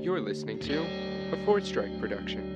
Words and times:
You're 0.00 0.20
listening 0.20 0.58
to 0.60 0.86
a 1.32 1.44
Fourth 1.44 1.66
Strike 1.66 1.98
production. 2.00 2.52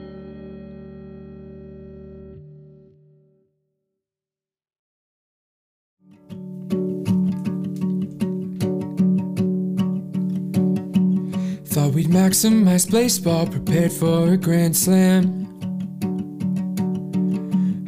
Thought 11.67 11.93
we'd 11.95 12.09
maximize 12.09 12.91
baseball, 12.91 13.47
prepared 13.47 13.93
for 13.93 14.33
a 14.33 14.37
grand 14.37 14.77
slam. 14.77 15.47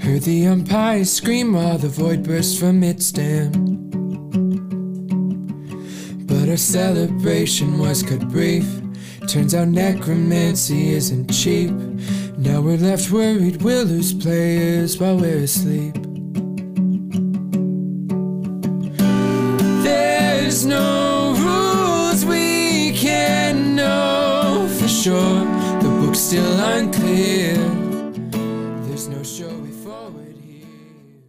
Heard 0.01 0.23
the 0.23 0.47
umpire 0.49 1.05
scream 1.05 1.53
while 1.53 1.79
the 1.79 1.89
void 1.89 2.23
burst 2.25 2.59
from 2.59 2.83
its 2.83 3.13
dam. 3.13 3.53
But 6.27 6.49
our 6.49 6.57
celebration 6.57 7.79
was 7.79 8.03
cut 8.03 8.29
brief. 8.29 8.82
Turns 9.33 9.55
out 9.55 9.69
necromancy 9.69 10.91
isn't 10.91 11.33
cheap. 11.33 11.71
Now 12.37 12.61
we're 12.61 12.77
left 12.77 13.11
worried 13.11 13.63
we'll 13.63 13.87
lose 13.87 14.13
players 14.13 14.99
while 14.99 15.17
we're 15.17 15.45
asleep. 15.45 15.95
There's 19.83 20.67
no 20.67 21.33
rules 21.39 22.27
we 22.27 22.93
can 22.93 23.75
know 23.75 24.69
for 24.79 24.87
sure. 24.87 25.47
The 25.81 25.89
book's 26.03 26.19
still 26.19 26.61
unclear. 26.61 27.55
There's 28.87 29.09
no 29.09 29.23
show 29.23 29.65
forward 29.83 30.37
here. 30.47 30.67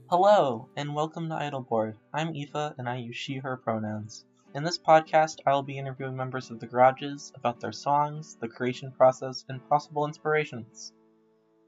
Hello, 0.09 0.67
and 0.75 0.93
welcome 0.93 1.29
to 1.29 1.35
Idol 1.35 1.61
Board. 1.61 1.95
I'm 2.13 2.35
Aoife, 2.35 2.73
and 2.77 2.89
I 2.89 2.97
use 2.97 3.15
she, 3.15 3.37
her 3.37 3.55
pronouns. 3.55 4.25
In 4.55 4.63
this 4.63 4.77
podcast, 4.77 5.39
I 5.47 5.53
will 5.53 5.63
be 5.63 5.79
interviewing 5.79 6.15
members 6.15 6.51
of 6.51 6.59
the 6.59 6.67
Garages 6.67 7.31
about 7.35 7.59
their 7.59 7.71
songs, 7.71 8.37
the 8.39 8.47
creation 8.47 8.91
process, 8.91 9.43
and 9.49 9.67
possible 9.67 10.05
inspirations. 10.05 10.93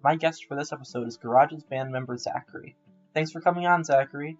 My 0.03 0.15
guest 0.15 0.45
for 0.45 0.55
this 0.55 0.71
episode 0.71 1.07
is 1.07 1.17
Garages 1.17 1.63
band 1.63 1.91
member 1.91 2.15
Zachary. 2.15 2.75
Thanks 3.15 3.31
for 3.31 3.41
coming 3.41 3.65
on, 3.65 3.83
Zachary. 3.83 4.37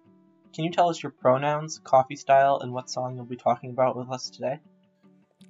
Can 0.54 0.62
you 0.62 0.70
tell 0.70 0.88
us 0.88 1.02
your 1.02 1.10
pronouns, 1.10 1.80
coffee 1.80 2.14
style, 2.14 2.60
and 2.60 2.72
what 2.72 2.88
song 2.88 3.16
you'll 3.16 3.24
be 3.24 3.34
talking 3.34 3.70
about 3.70 3.96
with 3.96 4.12
us 4.12 4.30
today? 4.30 4.60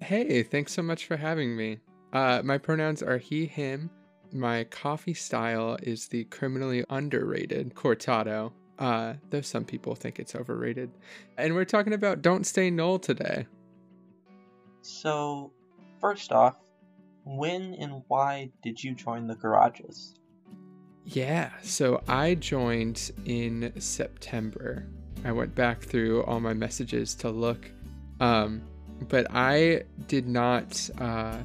Hey, 0.00 0.42
thanks 0.42 0.72
so 0.72 0.82
much 0.82 1.04
for 1.04 1.18
having 1.18 1.54
me. 1.54 1.80
Uh, 2.14 2.40
my 2.42 2.56
pronouns 2.56 3.02
are 3.02 3.18
he, 3.18 3.44
him. 3.44 3.90
My 4.32 4.64
coffee 4.64 5.14
style 5.14 5.76
is 5.82 6.08
the 6.08 6.24
criminally 6.24 6.82
underrated 6.88 7.74
cortado, 7.74 8.52
uh, 8.78 9.14
though 9.30 9.40
some 9.40 9.64
people 9.64 9.94
think 9.94 10.18
it's 10.18 10.34
overrated. 10.34 10.90
And 11.36 11.54
we're 11.54 11.64
talking 11.64 11.92
about 11.92 12.22
Don't 12.22 12.44
Stay 12.44 12.70
Null 12.70 12.98
today. 12.98 13.46
So, 14.82 15.52
first 16.00 16.32
off, 16.32 16.56
when 17.24 17.74
and 17.74 18.02
why 18.08 18.50
did 18.62 18.82
you 18.82 18.94
join 18.94 19.26
the 19.26 19.34
Garages? 19.34 20.14
Yeah, 21.04 21.50
so 21.62 22.02
I 22.08 22.34
joined 22.34 23.12
in 23.24 23.72
September. 23.78 24.86
I 25.24 25.32
went 25.32 25.54
back 25.54 25.82
through 25.82 26.24
all 26.24 26.40
my 26.40 26.52
messages 26.52 27.14
to 27.16 27.30
look, 27.30 27.70
um, 28.20 28.62
but 29.08 29.26
I 29.30 29.84
did 30.08 30.28
not 30.28 30.88
uh, 30.98 31.38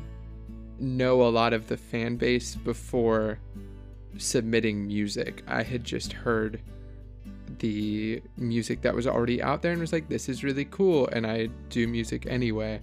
know 0.80 1.22
a 1.22 1.30
lot 1.30 1.54
of 1.54 1.68
the 1.68 1.78
fan 1.78 2.16
base 2.16 2.56
before 2.56 3.40
submitting 4.18 4.88
music. 4.88 5.44
I 5.48 5.64
had 5.64 5.84
just 5.84 6.14
heard 6.14 6.62
the 7.62 8.22
music 8.38 8.82
that 8.82 8.94
was 8.94 9.06
already 9.06 9.42
out 9.42 9.62
there 9.62 9.72
and 9.72 9.80
was 9.80 9.94
like, 9.94 10.10
this 10.10 10.28
is 10.28 10.44
really 10.44 10.66
cool, 10.66 11.08
and 11.08 11.26
I 11.26 11.48
do 11.70 11.88
music 11.88 12.26
anyway. 12.28 12.82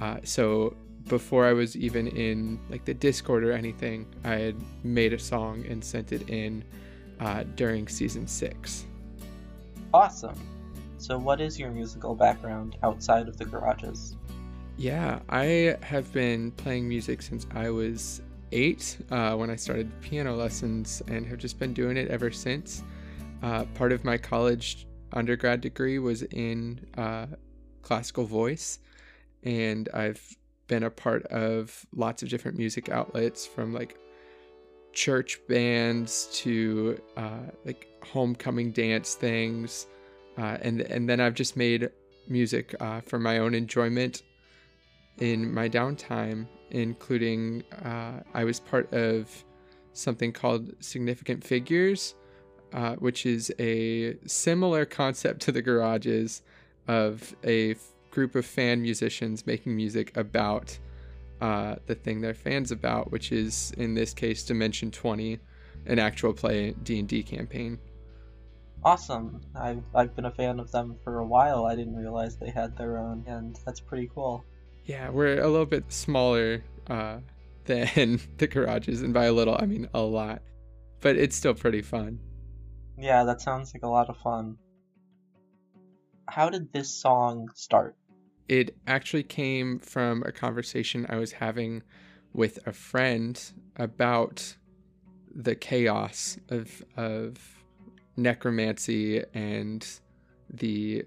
Uh, 0.00 0.18
so 0.22 0.76
before 1.08 1.44
I 1.44 1.52
was 1.52 1.76
even 1.76 2.06
in 2.06 2.60
like 2.70 2.84
the 2.84 2.94
Discord 2.94 3.44
or 3.44 3.52
anything, 3.52 4.06
I 4.24 4.36
had 4.36 4.56
made 4.84 5.12
a 5.12 5.18
song 5.18 5.64
and 5.68 5.84
sent 5.84 6.12
it 6.12 6.30
in 6.30 6.64
uh, 7.20 7.42
during 7.56 7.88
season 7.88 8.26
six. 8.26 8.86
Awesome. 9.92 10.38
So, 10.98 11.18
what 11.18 11.40
is 11.40 11.58
your 11.58 11.70
musical 11.70 12.14
background 12.14 12.76
outside 12.82 13.28
of 13.28 13.36
the 13.36 13.44
Garages? 13.44 14.16
Yeah, 14.76 15.18
I 15.28 15.76
have 15.82 16.10
been 16.12 16.52
playing 16.52 16.88
music 16.88 17.20
since 17.20 17.46
I 17.54 17.68
was 17.70 18.22
eight 18.52 18.96
uh, 19.10 19.34
when 19.34 19.50
I 19.50 19.56
started 19.56 19.90
piano 20.00 20.34
lessons 20.34 21.02
and 21.08 21.26
have 21.26 21.38
just 21.38 21.58
been 21.58 21.74
doing 21.74 21.96
it 21.96 22.08
ever 22.08 22.30
since. 22.30 22.82
Uh, 23.44 23.66
part 23.74 23.92
of 23.92 24.04
my 24.04 24.16
college 24.16 24.86
undergrad 25.12 25.60
degree 25.60 25.98
was 25.98 26.22
in 26.22 26.80
uh, 26.96 27.26
classical 27.82 28.24
voice, 28.24 28.78
and 29.42 29.90
I've 29.92 30.22
been 30.66 30.84
a 30.84 30.90
part 30.90 31.26
of 31.26 31.84
lots 31.94 32.22
of 32.22 32.30
different 32.30 32.56
music 32.56 32.88
outlets 32.88 33.46
from 33.46 33.74
like 33.74 33.98
church 34.94 35.40
bands 35.46 36.30
to 36.40 36.98
uh, 37.18 37.50
like 37.66 37.86
homecoming 38.02 38.72
dance 38.72 39.14
things, 39.14 39.88
uh, 40.38 40.56
and 40.62 40.80
and 40.80 41.06
then 41.06 41.20
I've 41.20 41.34
just 41.34 41.54
made 41.54 41.90
music 42.26 42.74
uh, 42.80 43.02
for 43.02 43.18
my 43.18 43.40
own 43.40 43.52
enjoyment 43.52 44.22
in 45.18 45.52
my 45.52 45.68
downtime, 45.68 46.46
including 46.70 47.62
uh, 47.84 48.20
I 48.32 48.44
was 48.44 48.58
part 48.58 48.90
of 48.94 49.44
something 49.92 50.32
called 50.32 50.72
Significant 50.80 51.44
Figures, 51.44 52.14
uh, 52.74 52.96
which 52.96 53.24
is 53.24 53.52
a 53.60 54.16
similar 54.26 54.84
concept 54.84 55.40
to 55.40 55.52
the 55.52 55.62
Garages 55.62 56.42
of 56.88 57.34
a 57.44 57.70
f- 57.70 57.78
group 58.10 58.34
of 58.34 58.44
fan 58.44 58.82
musicians 58.82 59.46
making 59.46 59.76
music 59.76 60.14
about 60.16 60.76
uh, 61.40 61.76
the 61.86 61.94
thing 61.94 62.20
they're 62.20 62.34
fans 62.34 62.72
about, 62.72 63.12
which 63.12 63.30
is 63.30 63.72
in 63.78 63.94
this 63.94 64.12
case 64.12 64.42
Dimension 64.42 64.90
20, 64.90 65.38
an 65.86 65.98
actual 66.00 66.32
play 66.32 66.72
D&D 66.82 67.22
campaign. 67.22 67.78
Awesome. 68.82 69.40
I've, 69.54 69.84
I've 69.94 70.16
been 70.16 70.26
a 70.26 70.30
fan 70.32 70.58
of 70.58 70.72
them 70.72 70.96
for 71.04 71.20
a 71.20 71.24
while. 71.24 71.66
I 71.66 71.76
didn't 71.76 71.96
realize 71.96 72.36
they 72.36 72.50
had 72.50 72.76
their 72.76 72.98
own, 72.98 73.24
and 73.28 73.56
that's 73.64 73.80
pretty 73.80 74.10
cool. 74.12 74.44
Yeah, 74.84 75.10
we're 75.10 75.40
a 75.40 75.48
little 75.48 75.64
bit 75.64 75.84
smaller 75.92 76.64
uh, 76.88 77.18
than 77.66 78.20
the 78.38 78.48
Garages, 78.48 79.00
and 79.02 79.14
by 79.14 79.26
a 79.26 79.32
little, 79.32 79.56
I 79.58 79.66
mean 79.66 79.88
a 79.94 80.00
lot. 80.00 80.42
But 81.00 81.16
it's 81.16 81.36
still 81.36 81.54
pretty 81.54 81.80
fun. 81.82 82.18
Yeah, 82.98 83.24
that 83.24 83.40
sounds 83.40 83.74
like 83.74 83.82
a 83.82 83.88
lot 83.88 84.08
of 84.08 84.16
fun. 84.18 84.56
How 86.28 86.48
did 86.48 86.72
this 86.72 86.90
song 86.90 87.48
start? 87.54 87.96
It 88.48 88.76
actually 88.86 89.22
came 89.22 89.78
from 89.78 90.22
a 90.24 90.32
conversation 90.32 91.06
I 91.08 91.16
was 91.16 91.32
having 91.32 91.82
with 92.32 92.66
a 92.66 92.72
friend 92.72 93.40
about 93.76 94.56
the 95.34 95.54
chaos 95.54 96.38
of 96.48 96.84
of 96.96 97.36
necromancy 98.16 99.24
and 99.34 99.86
the 100.50 101.04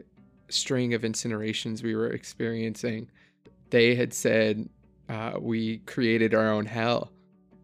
string 0.50 0.94
of 0.94 1.02
incinerations 1.02 1.84
we 1.84 1.96
were 1.96 2.10
experiencing. 2.10 3.10
They 3.70 3.96
had 3.96 4.14
said 4.14 4.70
uh, 5.10 5.34
we 5.40 5.80
created 5.80 6.34
our 6.34 6.50
own 6.52 6.66
hell 6.66 7.12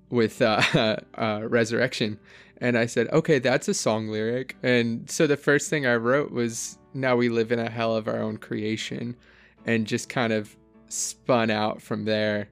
with 0.09 0.41
uh, 0.41 0.61
uh, 1.15 1.41
resurrection, 1.43 2.19
and 2.63 2.77
I 2.77 2.85
said, 2.85 3.09
okay, 3.11 3.39
that's 3.39 3.67
a 3.67 3.73
song 3.73 4.07
lyric. 4.07 4.55
And 4.63 5.11
so 5.11 5.27
the 5.27 5.35
first 5.35 5.69
thing 5.69 5.85
I 5.85 5.95
wrote 5.95 6.31
was, 6.31 6.77
now 6.93 7.17
we 7.17 7.27
live 7.27 7.51
in 7.51 7.59
a 7.59 7.69
hell 7.69 7.93
of 7.93 8.07
our 8.07 8.21
own 8.21 8.37
creation, 8.37 9.17
and 9.65 9.85
just 9.85 10.07
kind 10.07 10.31
of 10.31 10.55
spun 10.87 11.51
out 11.51 11.81
from 11.81 12.05
there 12.05 12.47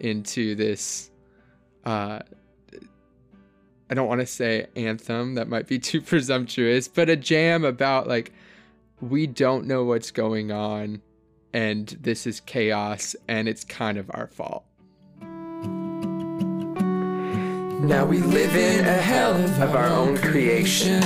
into 0.00 0.54
this. 0.54 1.10
Uh, 1.82 2.18
I 3.88 3.94
don't 3.94 4.06
want 4.06 4.20
to 4.20 4.26
say 4.26 4.66
anthem, 4.76 5.34
that 5.36 5.48
might 5.48 5.66
be 5.66 5.78
too 5.90 6.02
presumptuous, 6.02 6.86
but 6.86 7.08
a 7.08 7.16
jam 7.16 7.64
about 7.64 8.06
like, 8.06 8.34
we 9.00 9.26
don't 9.26 9.66
know 9.66 9.82
what's 9.84 10.10
going 10.10 10.52
on, 10.52 11.00
and 11.54 11.88
this 12.02 12.26
is 12.26 12.38
chaos, 12.40 13.16
and 13.28 13.48
it's 13.48 13.64
kind 13.64 13.96
of 13.96 14.10
our 14.12 14.26
fault. 14.26 14.66
Now 17.86 18.06
we 18.06 18.18
live 18.20 18.56
in 18.56 18.86
a 18.86 18.92
hell 18.92 19.34
of, 19.34 19.60
Of 19.60 19.74
our 19.74 19.88
own 19.88 20.16
creation. 20.16 21.02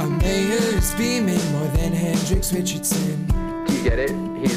Our 0.00 0.10
mayor's 0.10 0.92
beaming 0.96 1.52
more 1.52 1.68
than 1.68 1.92
Hendricks 1.92 2.52
Richardson. 2.52 3.26
Do 3.66 3.72
you 3.72 3.84
get 3.84 4.00
it? 4.00 4.10
He's 4.40 4.56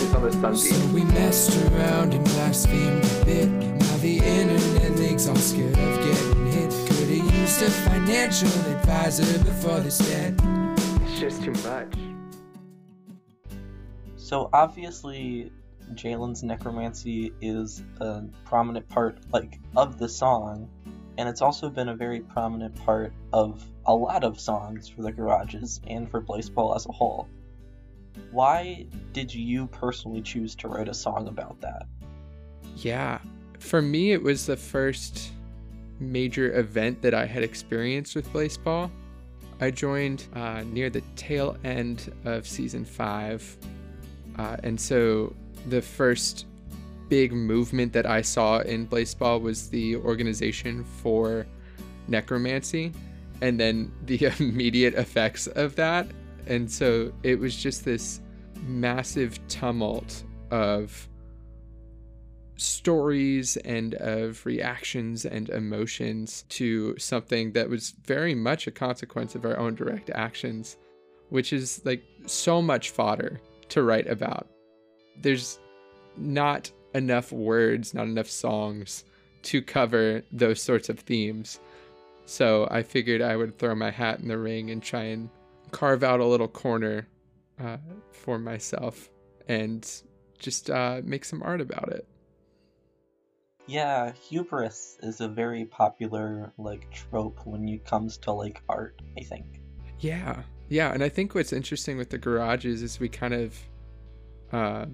he's 0.00 0.14
on 0.14 0.22
the 0.22 0.32
sun 0.32 0.56
So 0.56 0.86
we 0.94 1.04
messed 1.04 1.54
around 1.66 2.14
and 2.14 2.24
blasphemed 2.24 3.04
a 3.04 3.24
bit. 3.26 3.48
Now 3.48 3.96
the 3.98 4.16
internet 4.16 4.96
league's 4.96 5.28
all 5.28 5.36
scared 5.36 5.76
of 5.76 5.98
getting 6.06 6.46
hit. 6.46 6.70
Could've 6.88 7.10
used 7.10 7.60
a 7.60 7.70
financial 7.70 8.48
advisor 8.72 9.38
before 9.44 9.80
this 9.80 9.98
debt. 9.98 10.32
It's 11.02 11.20
just 11.20 11.42
too 11.42 11.52
much. 11.68 11.92
So 14.16 14.48
obviously, 14.54 15.52
Jaylen's 15.92 16.42
necromancy 16.42 17.32
is 17.40 17.82
a 18.00 18.22
prominent 18.44 18.88
part, 18.88 19.18
like, 19.32 19.60
of 19.76 19.98
the 19.98 20.08
song, 20.08 20.68
and 21.18 21.28
it's 21.28 21.42
also 21.42 21.68
been 21.68 21.88
a 21.88 21.94
very 21.94 22.20
prominent 22.20 22.74
part 22.74 23.12
of 23.32 23.64
a 23.86 23.94
lot 23.94 24.24
of 24.24 24.40
songs 24.40 24.88
for 24.88 25.02
the 25.02 25.12
Garages 25.12 25.80
and 25.86 26.10
for 26.10 26.20
Blaseball 26.20 26.74
as 26.74 26.86
a 26.86 26.92
whole. 26.92 27.28
Why 28.30 28.86
did 29.12 29.32
you 29.34 29.66
personally 29.66 30.22
choose 30.22 30.54
to 30.56 30.68
write 30.68 30.88
a 30.88 30.94
song 30.94 31.28
about 31.28 31.60
that? 31.60 31.86
Yeah, 32.76 33.18
for 33.58 33.82
me, 33.82 34.12
it 34.12 34.22
was 34.22 34.46
the 34.46 34.56
first 34.56 35.30
major 36.00 36.58
event 36.58 37.02
that 37.02 37.14
I 37.14 37.26
had 37.26 37.42
experienced 37.42 38.16
with 38.16 38.32
Blaseball. 38.32 38.90
I 39.60 39.70
joined 39.70 40.26
uh, 40.34 40.64
near 40.64 40.90
the 40.90 41.02
tail 41.14 41.56
end 41.62 42.12
of 42.24 42.46
season 42.46 42.84
five, 42.84 43.56
uh, 44.36 44.56
and 44.64 44.80
so 44.80 45.34
the 45.68 45.82
first 45.82 46.46
big 47.08 47.32
movement 47.32 47.92
that 47.92 48.06
I 48.06 48.22
saw 48.22 48.60
in 48.60 48.86
Blaseball 48.86 49.40
was 49.40 49.68
the 49.68 49.96
organization 49.96 50.84
for 50.84 51.46
necromancy, 52.08 52.92
and 53.40 53.58
then 53.58 53.92
the 54.06 54.32
immediate 54.38 54.94
effects 54.94 55.46
of 55.48 55.76
that. 55.76 56.06
And 56.46 56.70
so 56.70 57.12
it 57.22 57.38
was 57.38 57.56
just 57.56 57.84
this 57.84 58.20
massive 58.66 59.38
tumult 59.48 60.24
of 60.50 61.08
stories 62.56 63.56
and 63.58 63.94
of 63.94 64.44
reactions 64.46 65.24
and 65.24 65.48
emotions 65.48 66.44
to 66.48 66.96
something 66.98 67.52
that 67.52 67.68
was 67.68 67.94
very 68.04 68.34
much 68.34 68.66
a 68.66 68.70
consequence 68.70 69.34
of 69.34 69.44
our 69.44 69.58
own 69.58 69.74
direct 69.74 70.10
actions, 70.10 70.76
which 71.30 71.52
is 71.52 71.80
like 71.84 72.02
so 72.26 72.62
much 72.62 72.90
fodder 72.90 73.40
to 73.70 73.82
write 73.82 74.06
about. 74.06 74.48
There's 75.20 75.58
not 76.16 76.70
enough 76.94 77.32
words, 77.32 77.94
not 77.94 78.06
enough 78.06 78.30
songs 78.30 79.04
to 79.42 79.60
cover 79.60 80.22
those 80.32 80.62
sorts 80.62 80.88
of 80.88 81.00
themes. 81.00 81.60
So 82.26 82.66
I 82.70 82.82
figured 82.82 83.20
I 83.20 83.36
would 83.36 83.58
throw 83.58 83.74
my 83.74 83.90
hat 83.90 84.20
in 84.20 84.28
the 84.28 84.38
ring 84.38 84.70
and 84.70 84.82
try 84.82 85.04
and 85.04 85.28
carve 85.70 86.02
out 86.02 86.20
a 86.20 86.24
little 86.24 86.48
corner 86.48 87.06
uh, 87.60 87.76
for 88.12 88.38
myself 88.38 89.10
and 89.48 89.88
just 90.38 90.70
uh, 90.70 91.00
make 91.04 91.24
some 91.24 91.42
art 91.42 91.60
about 91.60 91.90
it. 91.90 92.06
Yeah, 93.66 94.12
hubris 94.12 94.98
is 95.02 95.20
a 95.20 95.28
very 95.28 95.64
popular 95.64 96.52
like 96.58 96.90
trope 96.90 97.46
when 97.46 97.66
it 97.68 97.84
comes 97.84 98.18
to 98.18 98.32
like 98.32 98.62
art, 98.68 99.00
I 99.18 99.22
think. 99.22 99.60
Yeah. 100.00 100.42
Yeah, 100.68 100.92
and 100.92 101.02
I 101.02 101.08
think 101.08 101.34
what's 101.34 101.52
interesting 101.52 101.96
with 101.98 102.10
the 102.10 102.18
garages 102.18 102.82
is 102.82 102.98
we 102.98 103.08
kind 103.08 103.34
of 103.34 103.58
uh, 104.54 104.86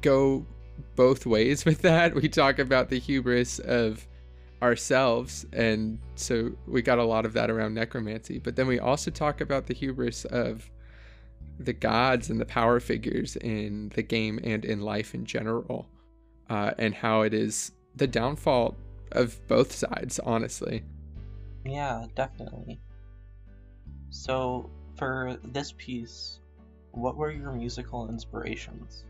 go 0.00 0.46
both 0.94 1.26
ways 1.26 1.64
with 1.64 1.82
that. 1.82 2.14
We 2.14 2.28
talk 2.28 2.58
about 2.58 2.88
the 2.88 2.98
hubris 2.98 3.58
of 3.58 4.06
ourselves, 4.62 5.44
and 5.52 5.98
so 6.14 6.52
we 6.66 6.82
got 6.82 6.98
a 6.98 7.04
lot 7.04 7.26
of 7.26 7.32
that 7.32 7.50
around 7.50 7.74
necromancy. 7.74 8.38
But 8.38 8.56
then 8.56 8.66
we 8.66 8.78
also 8.78 9.10
talk 9.10 9.40
about 9.40 9.66
the 9.66 9.74
hubris 9.74 10.24
of 10.26 10.70
the 11.58 11.72
gods 11.72 12.30
and 12.30 12.40
the 12.40 12.46
power 12.46 12.78
figures 12.78 13.34
in 13.36 13.90
the 13.96 14.02
game 14.02 14.38
and 14.44 14.64
in 14.64 14.80
life 14.80 15.14
in 15.14 15.24
general 15.24 15.88
uh, 16.48 16.70
and 16.78 16.94
how 16.94 17.22
it 17.22 17.34
is 17.34 17.72
the 17.96 18.06
downfall 18.06 18.76
of 19.12 19.44
both 19.48 19.74
sides, 19.74 20.20
honestly. 20.20 20.84
Yeah, 21.64 22.06
definitely. 22.14 22.80
So, 24.10 24.70
for 24.96 25.38
this 25.42 25.72
piece, 25.76 26.38
what 26.92 27.16
were 27.16 27.30
your 27.30 27.52
musical 27.52 28.08
inspirations? 28.08 29.04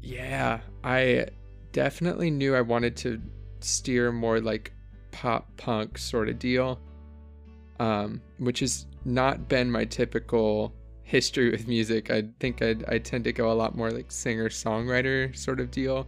Yeah, 0.00 0.60
I 0.82 1.26
definitely 1.72 2.30
knew 2.30 2.54
I 2.54 2.60
wanted 2.60 2.96
to 2.98 3.20
steer 3.60 4.12
more 4.12 4.40
like 4.40 4.72
pop 5.12 5.56
punk 5.56 5.98
sort 5.98 6.28
of 6.28 6.38
deal, 6.38 6.78
um, 7.80 8.20
which 8.38 8.60
has 8.60 8.86
not 9.04 9.48
been 9.48 9.70
my 9.70 9.84
typical 9.84 10.74
history 11.02 11.50
with 11.50 11.68
music. 11.68 12.10
I 12.10 12.24
think 12.40 12.62
I'd, 12.62 12.84
I 12.84 12.98
tend 12.98 13.24
to 13.24 13.32
go 13.32 13.52
a 13.52 13.54
lot 13.54 13.76
more 13.76 13.90
like 13.90 14.10
singer 14.10 14.48
songwriter 14.48 15.34
sort 15.36 15.60
of 15.60 15.70
deal. 15.70 16.06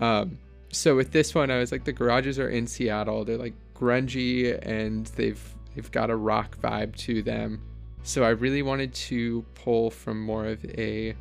Um, 0.00 0.38
so 0.72 0.96
with 0.96 1.12
this 1.12 1.34
one, 1.34 1.50
I 1.50 1.58
was 1.58 1.72
like, 1.72 1.84
the 1.84 1.92
garages 1.92 2.38
are 2.38 2.48
in 2.48 2.66
Seattle. 2.66 3.24
They're 3.24 3.38
like 3.38 3.54
grungy 3.74 4.58
and 4.62 5.06
they've 5.06 5.42
they've 5.74 5.90
got 5.90 6.10
a 6.10 6.16
rock 6.16 6.58
vibe 6.58 6.96
to 6.96 7.22
them. 7.22 7.62
So 8.06 8.22
I 8.22 8.28
really 8.28 8.62
wanted 8.62 8.94
to 8.94 9.44
pull 9.54 9.90
from 9.90 10.22
more 10.22 10.46
of 10.46 10.64
a 10.64 11.16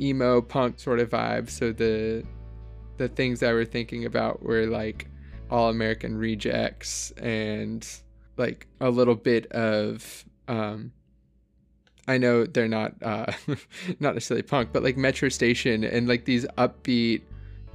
emo 0.00 0.42
punk 0.42 0.80
sort 0.80 0.98
of 0.98 1.10
vibe. 1.10 1.48
So 1.48 1.70
the 1.70 2.24
the 2.96 3.06
things 3.06 3.44
I 3.44 3.52
were 3.52 3.64
thinking 3.64 4.04
about 4.06 4.42
were 4.42 4.66
like 4.66 5.06
all 5.52 5.68
American 5.68 6.18
rejects 6.18 7.12
and 7.12 7.86
like 8.36 8.66
a 8.80 8.90
little 8.90 9.14
bit 9.14 9.46
of 9.52 10.24
um 10.48 10.90
I 12.08 12.18
know 12.18 12.44
they're 12.44 12.66
not 12.66 13.00
uh, 13.02 13.30
not 14.00 14.14
necessarily 14.14 14.42
punk, 14.42 14.70
but 14.72 14.82
like 14.82 14.96
Metro 14.96 15.28
Station 15.28 15.84
and 15.84 16.08
like 16.08 16.24
these 16.24 16.44
upbeat 16.58 17.22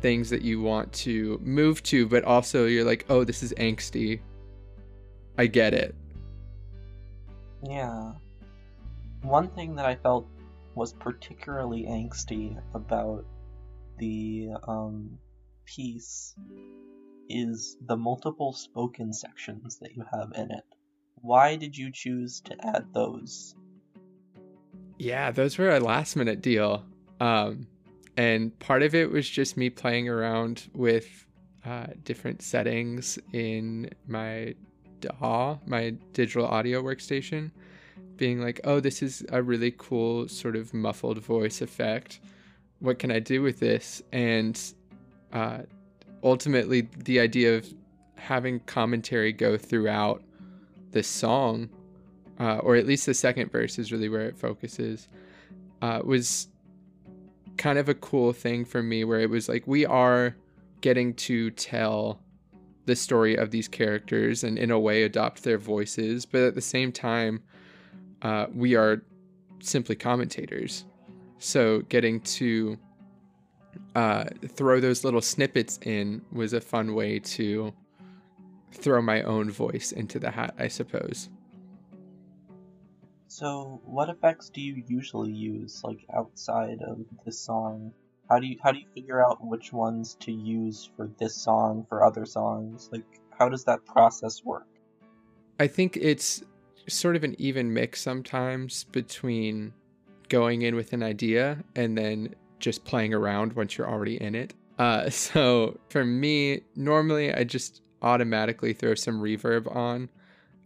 things 0.02 0.30
that 0.30 0.42
you 0.42 0.62
want 0.62 0.92
to 0.92 1.40
move 1.42 1.82
to, 1.84 2.06
but 2.06 2.26
also 2.26 2.66
you're 2.66 2.84
like, 2.84 3.06
oh, 3.08 3.24
this 3.24 3.44
is 3.44 3.54
angsty. 3.54 4.20
I 5.38 5.48
get 5.48 5.74
it. 5.74 5.96
Yeah. 7.64 8.12
One 9.26 9.50
thing 9.50 9.76
that 9.76 9.88
I 9.88 9.96
felt 9.96 10.28
was 10.76 10.94
particularly 10.94 11.84
angsty 11.84 12.62
about 12.76 13.26
the 13.98 14.50
um, 14.68 15.18
piece 15.66 16.36
is 17.28 17.76
the 17.88 17.98
multiple 17.98 18.54
spoken 18.54 19.12
sections 19.12 19.80
that 19.80 19.96
you 19.96 20.06
have 20.14 20.32
in 20.36 20.52
it. 20.52 20.64
Why 21.16 21.56
did 21.56 21.76
you 21.76 21.92
choose 21.92 22.40
to 22.42 22.56
add 22.64 22.94
those? 22.94 23.56
Yeah, 25.00 25.32
those 25.32 25.58
were 25.58 25.72
a 25.72 25.80
last 25.80 26.16
minute 26.16 26.42
deal. 26.42 26.86
Um, 27.20 27.66
and 28.16 28.58
part 28.60 28.84
of 28.84 28.94
it 28.94 29.10
was 29.10 29.28
just 29.28 29.58
me 29.58 29.72
playing 29.72 30.08
around 30.08 30.70
with 30.76 31.26
uh, 31.66 31.88
different 32.04 32.44
settings 32.44 33.18
in 33.34 33.90
my 34.08 34.54
DAW, 35.02 35.58
my 35.66 35.96
digital 36.14 36.46
audio 36.46 36.84
workstation, 36.84 37.50
being 38.18 38.42
like, 38.42 38.60
oh, 38.64 38.80
this 38.80 39.02
is 39.02 39.26
a 39.30 39.42
really 39.42 39.74
cool 39.78 40.28
sort 40.28 40.56
of 40.56 40.74
muffled 40.74 41.20
voice 41.20 41.62
effect. 41.62 42.20
What 42.80 43.00
can 43.00 43.12
I 43.12 43.20
do 43.20 43.42
with 43.42 43.60
this? 43.60 44.02
And 44.12 44.60
uh, 45.34 45.60
ultimately, 46.24 46.88
the 46.98 47.20
idea 47.20 47.58
of 47.58 47.68
having 48.16 48.60
commentary 48.62 49.34
go 49.34 49.58
throughout 49.58 50.24
the 50.92 51.04
song 51.04 51.70
uh, 52.40 52.58
or 52.58 52.76
at 52.76 52.86
least 52.86 53.06
the 53.06 53.14
second 53.14 53.52
verse 53.52 53.80
is 53.80 53.92
really 53.92 54.10
where 54.10 54.28
it 54.28 54.38
focuses, 54.38 55.08
uh, 55.82 56.02
was 56.04 56.48
kind 57.58 57.80
of 57.80 57.88
a 57.88 57.94
cool 57.94 58.34
thing 58.34 58.66
for 58.66 58.84
me 58.84 59.04
where 59.04 59.22
it 59.22 59.30
was 59.30 59.48
like 59.48 59.66
we 59.66 59.86
are 59.86 60.36
getting 60.82 61.14
to 61.14 61.50
tell 61.52 62.20
the 62.86 62.96
story 62.96 63.36
of 63.36 63.52
these 63.52 63.68
characters 63.68 64.44
and 64.44 64.60
in 64.60 64.70
a 64.70 64.80
way 64.80 65.04
adopt 65.04 65.44
their 65.44 65.58
voices, 65.58 66.26
but 66.26 66.42
at 66.42 66.56
the 66.56 66.62
same 66.62 66.92
time, 66.92 67.42
uh, 68.26 68.48
we 68.56 68.74
are 68.74 69.04
simply 69.60 69.96
commentators. 69.96 70.86
So 71.38 71.82
getting 71.82 72.22
to 72.22 72.76
uh, 73.94 74.26
throw 74.48 74.80
those 74.80 75.04
little 75.04 75.22
snippets 75.22 75.78
in 75.84 76.24
was 76.32 76.54
a 76.54 76.60
fun 76.60 76.96
way 76.96 77.20
to 77.20 77.72
throw 78.72 79.00
my 79.00 79.22
own 79.22 79.52
voice 79.52 79.92
into 79.92 80.18
the 80.18 80.32
hat, 80.32 80.56
I 80.58 80.70
suppose. 80.70 81.30
So, 83.28 83.80
what 83.86 84.10
effects 84.10 84.50
do 84.50 84.60
you 84.60 84.84
usually 84.88 85.32
use, 85.32 85.82
like 85.84 86.00
outside 86.16 86.82
of 86.82 87.06
this 87.26 87.40
song? 87.40 87.92
How 88.28 88.40
do 88.40 88.48
you 88.48 88.58
how 88.64 88.72
do 88.72 88.80
you 88.80 88.88
figure 88.96 89.24
out 89.24 89.46
which 89.46 89.72
ones 89.72 90.16
to 90.22 90.32
use 90.32 90.90
for 90.96 91.10
this 91.20 91.36
song 91.36 91.86
for 91.90 92.04
other 92.04 92.26
songs? 92.26 92.90
Like, 92.92 93.06
how 93.38 93.50
does 93.50 93.66
that 93.66 93.86
process 93.86 94.44
work? 94.44 94.68
I 95.60 95.68
think 95.68 95.98
it's 95.98 96.44
sort 96.88 97.16
of 97.16 97.24
an 97.24 97.36
even 97.40 97.74
mix 97.74 98.02
sometimes 98.02 98.84
between 98.86 99.74
going 100.30 100.64
in 100.64 100.76
with 100.76 100.94
an 100.94 101.04
idea 101.04 101.64
and 101.76 101.98
then 101.98 102.34
just 102.60 102.84
playing 102.86 103.14
around 103.14 103.54
once 103.54 103.78
you're 103.78 103.90
already 103.90 104.22
in 104.22 104.36
it. 104.36 104.54
Uh, 104.80 105.10
so 105.10 105.80
for 105.90 106.04
me, 106.06 106.62
normally 106.76 107.34
I 107.34 107.44
just 107.44 107.82
automatically 108.02 108.74
throw 108.74 108.96
some 108.96 109.22
reverb 109.22 109.74
on 109.76 110.10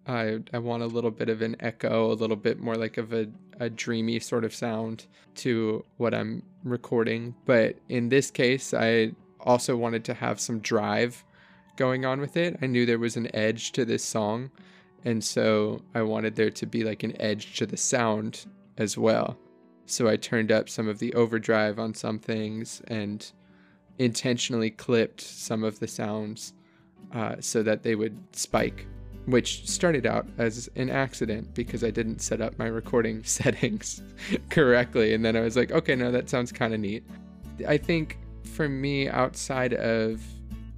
I, 0.10 0.40
I 0.54 0.58
want 0.58 0.82
a 0.82 0.88
little 0.88 1.12
bit 1.12 1.30
of 1.30 1.42
an 1.42 1.56
echo, 1.60 2.12
a 2.12 2.14
little 2.14 2.36
bit 2.36 2.60
more 2.60 2.76
like 2.76 2.98
of 2.98 3.14
a, 3.14 3.28
a 3.60 3.70
dreamy 3.70 4.20
sort 4.20 4.44
of 4.44 4.56
sound 4.56 5.06
to 5.36 5.86
what 5.98 6.16
I'm 6.16 6.42
recording. 6.64 7.36
But 7.46 7.78
in 7.90 8.10
this 8.10 8.32
case, 8.32 8.74
I 8.74 9.12
also 9.40 9.78
wanted 9.78 10.04
to 10.06 10.16
have 10.16 10.40
some 10.40 10.60
drive 10.60 11.24
going 11.76 12.06
on 12.06 12.20
with 12.20 12.38
it. 12.38 12.58
I 12.62 12.66
knew 12.66 12.86
there 12.86 13.00
was 13.00 13.18
an 13.18 13.34
edge 13.36 13.72
to 13.74 13.86
this 13.86 14.04
song. 14.04 14.50
And 15.06 15.24
so 15.24 15.82
I 15.94 16.02
wanted 16.02 16.36
there 16.36 16.50
to 16.50 16.66
be 16.66 16.84
like 16.84 17.04
an 17.04 17.20
edge 17.22 17.58
to 17.58 17.66
the 17.66 17.78
sound 17.78 18.46
as 18.78 18.98
well. 18.98 19.38
So 19.86 20.08
I 20.08 20.18
turned 20.18 20.52
up 20.52 20.70
some 20.70 20.88
of 20.88 21.00
the 21.00 21.14
overdrive 21.14 21.80
on 21.80 21.94
some 21.94 22.20
things 22.20 22.82
and 22.88 23.32
intentionally 23.98 24.72
clipped 24.72 25.22
some 25.22 25.64
of 25.64 25.80
the 25.80 25.88
sounds 25.88 26.54
uh, 27.14 27.36
so 27.40 27.64
that 27.64 27.84
they 27.84 27.96
would 27.96 28.18
spike 28.36 28.86
which 29.26 29.68
started 29.68 30.06
out 30.06 30.28
as 30.38 30.70
an 30.76 30.90
accident 30.90 31.54
because 31.54 31.84
I 31.84 31.92
didn't 31.92 32.22
set 32.22 32.42
up 32.42 32.58
my 32.58 32.68
recording 32.68 33.24
settings 33.26 34.02
correctly. 34.50 35.14
And 35.14 35.24
then 35.24 35.36
I 35.36 35.42
was 35.42 35.56
like, 35.56 35.72
okay, 35.72 35.96
no, 35.96 36.12
that 36.12 36.30
sounds 36.30 36.52
kind 36.52 36.74
of 36.74 36.80
neat. 36.80 37.04
I 37.68 37.78
think 37.78 38.18
for 38.44 38.70
me, 38.70 39.10
outside 39.10 39.74
of 39.74 40.22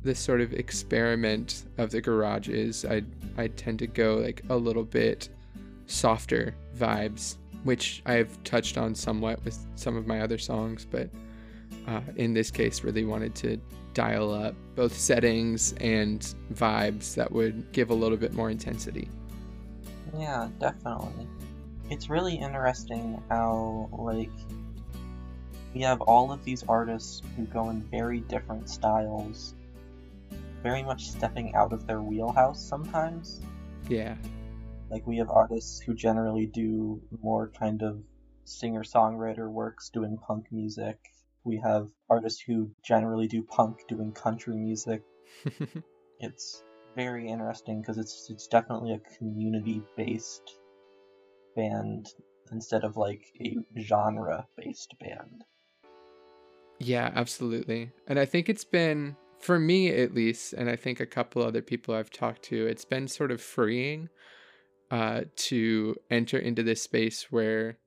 this 0.04 0.20
sort 0.20 0.42
of 0.42 0.54
experiment 0.54 1.66
of 1.78 1.92
the 1.92 2.02
garages, 2.02 2.86
I 2.86 3.04
I 3.38 3.48
tend 3.48 3.80
to 3.80 3.88
go 3.88 4.16
like 4.16 4.42
a 4.50 4.56
little 4.56 4.84
bit 4.84 5.30
softer 5.86 6.56
vibes, 6.78 7.38
which 7.64 8.02
I've 8.06 8.42
touched 8.44 8.78
on 8.78 8.96
somewhat 8.96 9.44
with 9.44 9.58
some 9.76 9.96
of 9.96 10.08
my 10.08 10.22
other 10.22 10.38
songs, 10.38 10.86
but 10.90 11.10
uh, 11.88 12.02
in 12.16 12.34
this 12.34 12.52
case, 12.52 12.84
really 12.84 13.06
wanted 13.06 13.36
to 13.36 13.58
dial 13.94 14.34
up 14.34 14.56
both 14.76 14.98
settings 14.98 15.74
and 15.82 16.34
vibes 16.54 17.14
that 17.16 17.32
would 17.32 17.72
give 17.72 17.90
a 17.90 17.94
little 17.94 18.18
bit 18.18 18.34
more 18.34 18.50
intensity. 18.50 19.10
Yeah, 20.18 20.50
definitely. 20.60 21.28
It's 21.90 22.10
really 22.10 22.36
interesting 22.36 23.22
how, 23.30 23.90
like, 23.92 24.32
we 25.74 25.82
have 25.82 26.02
all 26.02 26.32
of 26.32 26.44
these 26.44 26.64
artists 26.68 27.22
who 27.36 27.46
go 27.46 27.70
in 27.70 27.82
very 27.84 28.22
different 28.22 28.70
styles, 28.70 29.56
very 30.64 30.84
much 30.84 31.10
stepping 31.10 31.54
out 31.56 31.74
of 31.74 31.88
their 31.88 32.02
wheelhouse 32.02 32.64
sometimes. 32.64 33.42
Yeah. 33.90 34.16
Like, 34.90 35.06
we 35.08 35.18
have 35.18 35.30
artists 35.30 35.80
who 35.80 35.94
generally 35.94 36.46
do 36.46 37.02
more 37.22 37.50
kind 37.50 37.82
of 37.82 38.02
singer 38.46 38.84
songwriter 38.84 39.50
works 39.50 39.90
doing 39.90 40.18
punk 40.18 40.48
music, 40.52 40.98
we 41.44 41.58
have 41.58 41.88
artists 42.10 42.42
who 42.42 42.72
generally 42.84 43.28
do 43.28 43.44
punk 43.44 43.80
doing 43.88 44.12
country 44.12 44.56
music. 44.56 45.02
it's 46.20 46.64
very 46.96 47.28
interesting 47.28 47.82
because 47.82 47.98
it's 47.98 48.28
it's 48.30 48.48
definitely 48.48 48.94
a 48.94 49.18
community 49.18 49.82
based 49.96 50.58
band 51.56 52.08
instead 52.52 52.84
of 52.84 52.98
like 52.98 53.24
a 53.40 53.58
genre 53.80 54.46
based 54.58 54.94
band. 55.00 55.44
Yeah, 56.80 57.12
absolutely. 57.16 57.92
And 58.08 58.20
I 58.20 58.26
think 58.26 58.50
it's 58.50 58.66
been 58.66 59.16
for 59.42 59.60
me 59.60 59.90
at 59.90 60.14
least, 60.14 60.54
and 60.54 60.70
I 60.70 60.76
think 60.76 61.00
a 61.00 61.06
couple 61.06 61.42
other 61.42 61.62
people 61.62 61.94
I've 61.96 62.12
talked 62.12 62.44
to, 62.44 62.68
it's 62.68 62.86
been 62.86 63.08
sort 63.08 63.32
of 63.32 63.42
freeing 63.42 64.10
uh, 64.92 65.22
to 65.36 65.96
enter 66.10 66.38
into 66.38 66.64
this 66.64 66.82
space 66.82 67.32
where 67.32 67.78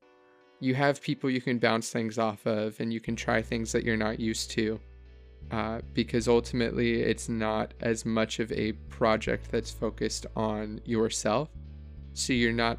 you 0.61 0.75
have 0.75 1.02
people 1.02 1.28
you 1.28 1.40
can 1.40 1.58
bounce 1.58 1.90
things 1.90 2.18
off 2.18 2.46
of 2.46 2.80
and 2.80 2.92
you 2.92 3.00
can 3.00 3.14
try 3.14 3.42
things 3.42 3.73
that 3.73 3.84
you're 3.84 3.96
not 3.96 4.18
used 4.18 4.50
to 4.52 4.80
uh, 5.50 5.80
because 5.92 6.26
ultimately 6.26 7.02
it's 7.02 7.28
not 7.28 7.75
as 7.80 8.06
much 8.06 8.40
of 8.40 8.50
a 8.52 8.73
project 8.88 9.50
that's 9.50 9.70
focused 9.70 10.26
on 10.37 10.80
yourself. 10.84 11.50
So 12.14 12.32
you're 12.32 12.52
not 12.52 12.78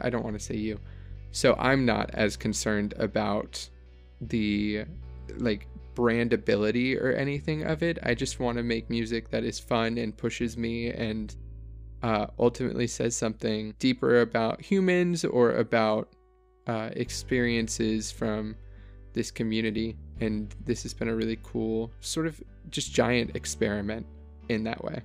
i 0.00 0.08
don't 0.08 0.24
want 0.24 0.36
to 0.38 0.42
say 0.44 0.56
you. 0.56 0.80
So 1.32 1.54
i'm 1.58 1.84
not 1.84 2.10
as 2.14 2.36
concerned 2.36 2.94
about 2.96 3.68
the 4.20 4.84
like 5.38 5.68
brandability 5.96 7.00
or 7.00 7.10
anything 7.12 7.64
of 7.64 7.82
it 7.82 7.98
i 8.04 8.14
just 8.14 8.38
want 8.38 8.56
to 8.56 8.62
make 8.62 8.88
music 8.88 9.30
that 9.30 9.42
is 9.42 9.58
fun 9.58 9.98
and 9.98 10.16
pushes 10.16 10.56
me 10.56 10.90
and 10.90 11.34
uh, 12.02 12.26
ultimately 12.38 12.86
says 12.86 13.16
something 13.16 13.74
deeper 13.78 14.20
about 14.20 14.60
humans 14.60 15.24
or 15.24 15.52
about 15.52 16.08
uh, 16.66 16.90
experiences 16.92 18.10
from 18.10 18.54
this 19.12 19.30
community. 19.30 19.96
And 20.20 20.54
this 20.64 20.82
has 20.82 20.94
been 20.94 21.08
a 21.08 21.14
really 21.14 21.38
cool, 21.42 21.90
sort 22.00 22.26
of 22.26 22.40
just 22.70 22.92
giant 22.92 23.34
experiment 23.34 24.06
in 24.48 24.62
that 24.64 24.82
way. 24.84 25.02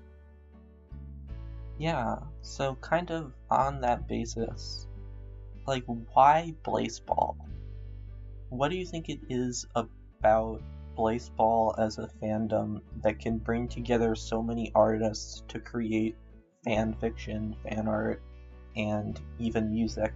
Yeah, 1.78 2.18
so 2.42 2.76
kind 2.82 3.10
of 3.10 3.34
on 3.50 3.82
that 3.82 4.08
basis, 4.08 4.88
like, 5.66 5.84
why 6.14 6.54
Blaseball? 6.64 7.36
What 8.50 8.70
do 8.70 8.78
you 8.78 8.86
think 8.86 9.10
it 9.10 9.20
is 9.30 9.66
about 9.76 10.62
Blaseball 11.02 11.74
as 11.80 11.98
a 11.98 12.10
fandom 12.22 12.82
that 13.02 13.20
can 13.20 13.40
bring 13.40 13.68
together 13.68 14.14
so 14.14 14.42
many 14.44 14.72
artists 14.76 15.44
to 15.48 15.60
create 15.60 16.16
fan 16.64 16.94
fiction, 16.94 17.56
fan 17.64 17.88
art, 17.88 18.22
and 18.76 19.20
even 19.40 19.72
music 19.72 20.14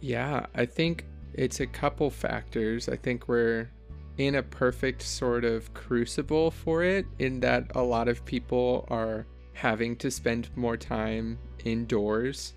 yeah, 0.00 0.46
I 0.54 0.66
think 0.66 1.04
it's 1.34 1.60
a 1.60 1.66
couple 1.66 2.10
factors. 2.10 2.88
I 2.88 2.96
think 2.96 3.28
we're 3.28 3.70
in 4.16 4.36
a 4.36 4.42
perfect 4.42 5.02
sort 5.02 5.44
of 5.44 5.72
crucible 5.74 6.50
for 6.50 6.82
it, 6.82 7.06
in 7.18 7.40
that 7.40 7.70
a 7.74 7.82
lot 7.82 8.08
of 8.08 8.24
people 8.24 8.86
are 8.90 9.26
having 9.54 9.96
to 9.96 10.10
spend 10.10 10.48
more 10.56 10.76
time 10.76 11.38
indoors 11.64 12.54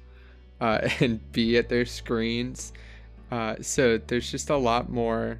uh, 0.60 0.88
and 1.00 1.32
be 1.32 1.58
at 1.58 1.70
their 1.70 1.86
screens. 1.86 2.74
Uh, 3.32 3.56
so 3.62 3.98
there's 3.98 4.30
just 4.30 4.50
a 4.50 4.58
lot 4.58 4.90
more 4.90 5.40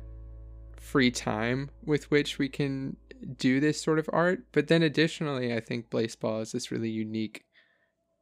free 0.82 1.12
time 1.12 1.70
with 1.86 2.10
which 2.10 2.40
we 2.40 2.50
can 2.50 2.98
do 3.38 3.60
this 3.60 3.82
sort 3.82 4.00
of 4.00 4.10
art. 4.12 4.44
But 4.52 4.68
then 4.68 4.82
additionally, 4.84 5.54
I 5.54 5.60
think 5.60 5.90
Blaseball 5.90 6.42
is 6.42 6.52
this 6.52 6.72
really 6.72 6.90
unique 6.90 7.46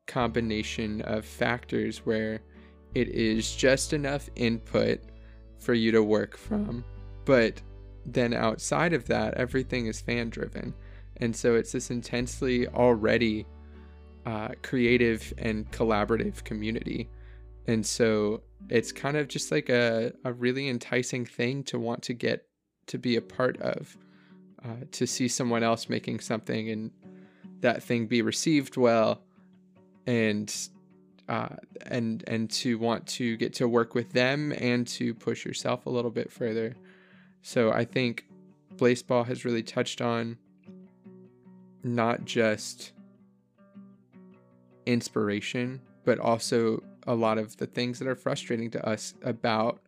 combination 0.07 1.01
of 1.01 1.25
factors 1.25 1.99
where 2.05 2.41
it 2.93 3.07
is 3.07 3.55
just 3.55 3.93
enough 3.93 4.29
input 4.35 4.99
for 5.57 5.73
you 5.73 5.91
to 5.91 6.03
work 6.03 6.37
from. 6.37 6.83
But 7.25 7.61
then 8.05 8.33
outside 8.33 8.93
of 8.93 9.05
that, 9.05 9.35
everything 9.35 9.87
is 9.87 10.01
fan 10.01 10.29
driven. 10.29 10.73
And 11.17 11.33
so 11.35 11.55
it's 11.55 11.71
this 11.71 11.91
intensely 11.91 12.67
already 12.67 13.45
uh, 14.25 14.49
creative 14.63 15.33
and 15.37 15.71
collaborative 15.71 16.43
community. 16.43 17.09
And 17.67 17.85
so 17.85 18.41
it's 18.69 18.91
kind 18.91 19.15
of 19.15 19.27
just 19.27 19.51
like 19.51 19.69
a, 19.69 20.11
a 20.25 20.33
really 20.33 20.67
enticing 20.67 21.25
thing 21.25 21.63
to 21.65 21.79
want 21.79 22.03
to 22.03 22.13
get 22.13 22.49
to 22.89 22.98
be 22.98 23.15
a 23.15 23.22
part 23.22 23.60
of, 23.62 23.98
uh, 24.63 24.86
to 24.91 25.08
see 25.08 25.27
someone 25.27 25.63
else 25.63 25.89
making 25.89 26.19
something 26.19 26.69
and 26.69 26.91
that 27.62 27.84
thing 27.84 28.08
be 28.08 28.22
received 28.22 28.77
well 28.77 29.22
and 30.08 30.69
uh, 31.27 31.55
and 31.84 32.24
and 32.27 32.50
to 32.50 32.79
want 32.79 33.05
to 33.05 33.38
get 33.38 33.53
to 33.53 33.67
work 33.67 33.93
with 33.93 34.12
them 34.13 34.51
and 34.58 34.88
to 34.88 35.13
push 35.13 35.46
yourself 35.46 35.86
a 35.86 35.89
little 35.89 36.12
bit 36.12 36.31
further. 36.31 36.75
So 37.41 37.72
I 37.72 37.86
think 37.86 38.25
Blaseball 38.75 39.25
has 39.27 39.46
really 39.46 39.63
touched 39.63 40.01
on 40.01 40.38
not 41.84 42.25
just 42.25 42.93
inspiration, 44.86 45.79
but 46.03 46.19
also 46.19 46.84
a 47.05 47.13
lot 47.13 47.38
of 47.38 47.55
the 47.58 47.67
things 47.67 48.00
that 48.00 48.08
are 48.08 48.15
frustrating 48.15 48.72
to 48.72 48.86
us 48.88 49.13
about 49.24 49.79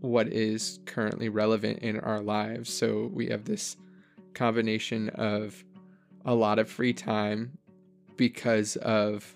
what 0.00 0.28
is 0.28 0.80
currently 0.86 1.28
relevant 1.28 1.78
in 1.80 2.00
our 2.00 2.20
lives. 2.20 2.72
So 2.72 3.10
we 3.12 3.28
have 3.28 3.44
this 3.44 3.76
combination 4.34 5.10
of 5.10 5.62
a 6.24 6.34
lot 6.34 6.58
of 6.58 6.68
free 6.70 6.92
time 6.92 7.58
because 8.16 8.76
of 8.76 9.34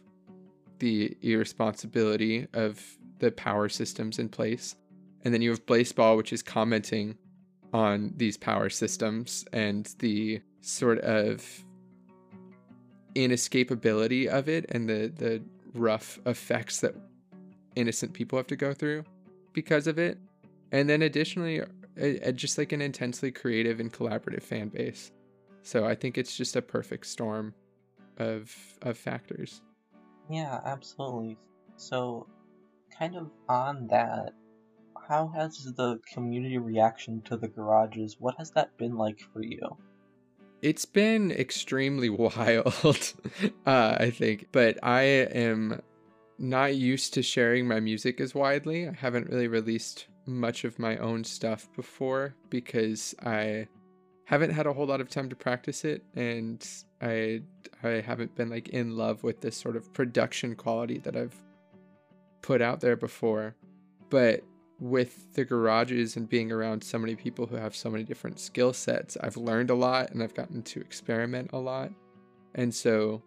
the 0.79 1.17
irresponsibility 1.23 2.47
of 2.53 2.83
the 3.19 3.31
power 3.33 3.69
systems 3.69 4.19
in 4.19 4.29
place. 4.29 4.77
And 5.25 5.33
then 5.33 5.41
you 5.41 5.51
have 5.51 5.65
Blaseball, 5.65 6.17
which 6.17 6.33
is 6.33 6.43
commenting 6.43 7.17
on 7.73 8.13
these 8.17 8.37
power 8.37 8.69
systems 8.69 9.45
and 9.53 9.93
the 9.99 10.41
sort 10.61 10.99
of 11.01 11.65
inescapability 13.15 14.27
of 14.27 14.49
it 14.49 14.67
and 14.71 14.89
the, 14.89 15.13
the 15.17 15.43
rough 15.73 16.19
effects 16.27 16.81
that 16.81 16.95
innocent 17.77 18.13
people 18.13 18.39
have 18.39 18.47
to 18.47 18.57
go 18.57 18.73
through 18.73 19.05
because 19.53 19.87
of 19.87 19.99
it. 19.99 20.19
And 20.73 20.89
then 20.89 21.03
additionally, 21.03 21.61
a, 21.97 22.29
a, 22.29 22.33
just 22.33 22.59
like 22.59 22.73
an 22.73 22.81
intensely 22.81 23.31
creative 23.31 23.81
and 23.81 23.93
collaborative 23.93 24.43
fan 24.43 24.69
base. 24.69 25.13
So 25.63 25.87
I 25.87 25.95
think 25.95 26.19
it's 26.19 26.37
just 26.37 26.57
a 26.57 26.63
perfect 26.63 27.07
storm 27.07 27.55
of 28.19 28.55
of 28.83 28.97
factors. 28.97 29.63
Yeah, 30.31 30.61
absolutely. 30.65 31.39
So, 31.77 32.27
kind 32.97 33.17
of 33.17 33.31
on 33.49 33.89
that, 33.89 34.33
how 35.09 35.29
has 35.29 35.73
the 35.77 36.01
community 36.13 36.59
reaction 36.59 37.23
to 37.23 37.37
the 37.37 37.49
garages? 37.49 38.17
What 38.19 38.37
has 38.39 38.51
that 38.53 38.77
been 38.79 38.97
like 38.97 39.21
for 39.33 39.43
you? 39.43 39.77
It's 40.63 40.85
been 40.85 41.31
extremely 41.31 42.09
wild, 42.11 42.75
uh, 43.67 43.97
I 44.01 44.11
think, 44.11 44.49
but 44.53 44.79
I 44.83 45.03
am 45.03 45.83
not 46.39 46.75
used 46.75 47.15
to 47.15 47.23
sharing 47.23 47.69
my 47.69 47.81
music 47.81 48.21
as 48.21 48.35
widely. 48.35 48.89
I 48.89 48.93
haven't 48.93 49.29
really 49.29 49.49
released 49.49 50.07
much 50.27 50.65
of 50.65 50.79
my 50.79 50.97
own 50.99 51.25
stuff 51.25 51.69
before 51.75 52.35
because 52.51 53.15
I 53.25 53.69
haven't 54.27 54.51
had 54.51 54.67
a 54.67 54.73
whole 54.73 54.87
lot 54.87 55.01
of 55.01 55.09
time 55.09 55.29
to 55.29 55.37
practice 55.37 55.85
it 55.85 56.03
and 56.15 56.67
I 57.01 57.43
I 57.83 58.01
haven't 58.01 58.35
been 58.35 58.49
like 58.49 58.71
in 58.71 58.97
love 58.97 59.23
with 59.23 59.41
this 59.41 59.57
sort 59.57 59.77
of 59.77 59.93
production 59.93 60.57
quality 60.57 60.99
that 60.99 61.17
I've 61.17 61.37
put 62.41 62.63
out 62.63 62.81
there 62.81 62.97
before. 62.97 63.55
But 64.11 64.43
with 64.81 65.33
the 65.35 65.45
garages 65.45 66.17
and 66.17 66.29
being 66.29 66.51
around 66.51 66.83
so 66.83 66.99
many 66.99 67.15
people 67.15 67.47
who 67.47 67.57
have 67.57 67.77
so 67.77 67.91
many 67.91 68.05
different 68.05 68.39
skill 68.39 68.73
sets, 68.73 69.17
I've 69.21 69.37
learned 69.37 69.71
a 69.71 69.75
lot 69.75 70.11
and 70.11 70.23
I've 70.23 70.35
gotten 70.35 70.63
to 70.63 70.81
experiment 70.81 71.51
a 71.53 71.59
lot. 71.59 71.91
And 72.55 72.75
so 72.75 73.23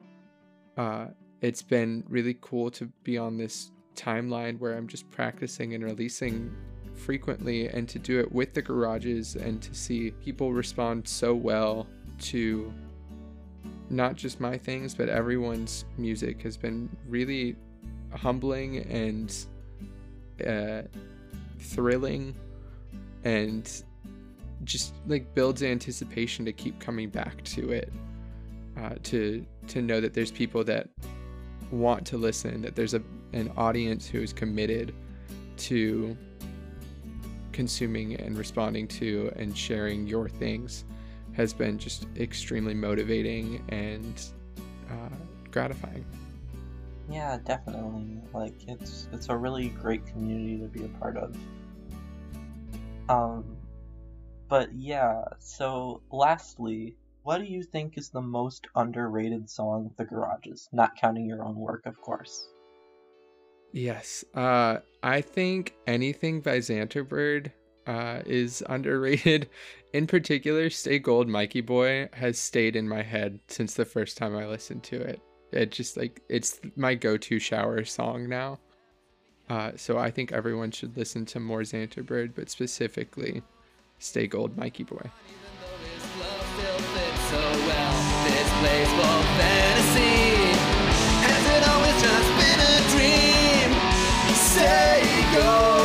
uh, 0.78 1.08
it's 1.42 1.62
been 1.62 2.04
really 2.08 2.38
cool 2.42 2.72
to 2.72 2.86
be 3.04 3.18
on 3.18 3.38
this 3.38 3.72
timeline 3.96 4.60
where 4.60 4.76
I'm 4.78 4.88
just 4.88 5.10
practicing 5.10 5.74
and 5.74 5.84
releasing 5.84 6.56
frequently 6.98 7.68
and 7.70 7.88
to 7.90 8.00
do 8.00 8.20
it 8.20 8.32
with 8.32 8.54
the 8.54 8.62
garages 8.62 9.36
and 9.36 9.62
to 9.62 9.74
see 9.74 10.12
people 10.24 10.54
respond 10.54 11.08
so 11.08 11.34
well 11.34 11.88
to 12.20 12.74
not 13.90 14.16
just 14.16 14.40
my 14.40 14.58
things 14.58 14.94
but 14.94 15.08
everyone's 15.08 15.86
music 15.98 16.42
has 16.42 16.58
been 16.58 16.90
really 17.08 17.56
humbling 18.14 18.78
and 18.78 19.46
uh, 20.46 20.82
thrilling 21.60 22.36
and 23.24 23.84
just 24.64 24.94
like 25.08 25.34
builds 25.36 25.64
anticipation 25.64 26.44
to 26.44 26.52
keep 26.52 26.80
coming 26.80 27.10
back 27.10 27.44
to 27.44 27.72
it 27.72 27.92
uh, 28.78 28.96
to 29.04 29.46
to 29.68 29.82
know 29.82 30.02
that 30.02 30.14
there's 30.14 30.32
people 30.32 30.64
that 30.64 30.90
want 31.72 32.06
to 32.06 32.18
listen 32.18 32.62
that 32.62 32.76
there's 32.76 32.94
a 32.94 33.02
an 33.34 33.52
audience 33.58 34.08
who 34.08 34.22
is 34.22 34.32
committed 34.34 34.94
to 35.58 36.18
consuming 37.58 38.14
and 38.18 38.38
responding 38.38 38.88
to 38.88 39.34
and 39.36 39.58
sharing 39.58 40.06
your 40.06 40.30
things 40.30 40.86
has 41.34 41.54
been 41.54 41.80
just 41.80 42.06
extremely 42.16 42.76
motivating 42.76 43.66
and 43.70 44.22
uh, 44.92 45.16
gratifying. 45.50 46.06
Yeah, 47.10 47.40
definitely. 47.44 48.22
Like 48.32 48.54
it's 48.68 49.08
it's 49.12 49.30
a 49.30 49.36
really 49.36 49.70
great 49.70 50.06
community 50.06 50.60
to 50.60 50.68
be 50.68 50.86
a 50.86 51.00
part 51.00 51.18
of. 51.18 51.36
Um 53.10 53.58
but 54.48 54.72
yeah, 54.76 55.24
so 55.40 56.02
lastly, 56.12 56.96
what 57.24 57.40
do 57.40 57.46
you 57.46 57.64
think 57.64 57.98
is 57.98 58.10
the 58.10 58.22
most 58.22 58.68
underrated 58.76 59.50
song 59.50 59.88
of 59.88 59.98
the 59.98 60.06
garages? 60.06 60.70
Not 60.72 60.96
counting 60.96 61.26
your 61.26 61.44
own 61.44 61.56
work, 61.56 61.88
of 61.88 62.00
course. 62.02 62.50
Yes. 63.72 64.24
Uh 64.34 64.80
I 65.04 65.22
think 65.22 65.74
anything 65.86 66.42
by 66.42 66.58
Xanterbird 66.58 67.52
uh 67.86 68.22
is 68.26 68.64
underrated. 68.70 69.50
In 69.94 70.06
particular, 70.06 70.70
Stay 70.70 71.00
Gold 71.00 71.28
Mikey 71.28 71.62
Boy 71.62 72.10
has 72.14 72.38
stayed 72.38 72.76
in 72.76 72.88
my 72.90 73.02
head 73.02 73.40
since 73.48 73.74
the 73.74 73.86
first 73.86 74.18
time 74.18 74.36
I 74.36 74.46
listened 74.46 74.84
to 74.84 75.02
it. 75.02 75.22
It 75.52 75.72
just 75.72 75.96
like 75.96 76.22
it's 76.30 76.60
my 76.76 76.94
go-to 76.96 77.40
shower 77.40 77.86
song 77.86 78.28
now. 78.28 78.60
Uh, 79.50 79.72
so 79.78 79.98
I 79.98 80.12
think 80.12 80.34
everyone 80.34 80.72
should 80.72 80.98
listen 80.98 81.26
to 81.28 81.40
more 81.40 81.62
Xanterbird, 81.62 82.36
but 82.36 82.50
specifically 82.50 83.42
Stay 84.00 84.28
Gold 84.28 84.58
Mikey 84.58 84.84
Boy. 84.84 85.10
go. 95.40 95.77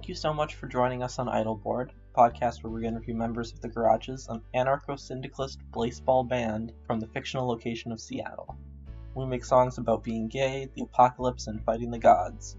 Thank 0.00 0.08
you 0.08 0.14
so 0.14 0.32
much 0.32 0.54
for 0.54 0.66
joining 0.66 1.02
us 1.02 1.18
on 1.18 1.28
Idol 1.28 1.56
Board, 1.56 1.92
a 1.92 2.18
podcast 2.18 2.62
where 2.62 2.72
we 2.72 2.86
interview 2.86 3.12
members 3.14 3.52
of 3.52 3.60
the 3.60 3.68
Garages, 3.68 4.28
an 4.28 4.40
anarcho-syndicalist 4.54 5.58
baseball 5.74 6.24
band 6.24 6.72
from 6.86 7.00
the 7.00 7.06
fictional 7.08 7.46
location 7.46 7.92
of 7.92 8.00
Seattle. 8.00 8.56
We 9.14 9.26
make 9.26 9.44
songs 9.44 9.76
about 9.76 10.02
being 10.02 10.28
gay, 10.28 10.70
the 10.74 10.84
apocalypse, 10.84 11.48
and 11.48 11.62
fighting 11.62 11.90
the 11.90 11.98
gods. 11.98 12.56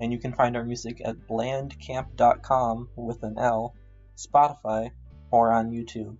And 0.00 0.12
you 0.12 0.20
can 0.20 0.34
find 0.34 0.56
our 0.56 0.62
music 0.62 1.02
at 1.04 1.26
blandcamp.com 1.26 2.88
with 2.94 3.24
an 3.24 3.38
L, 3.38 3.74
Spotify, 4.16 4.92
or 5.32 5.50
on 5.50 5.72
YouTube. 5.72 6.16